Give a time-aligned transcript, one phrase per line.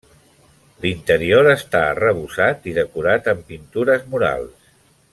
[0.85, 4.69] L'interior està arrebossat i decorat amb pintures murals.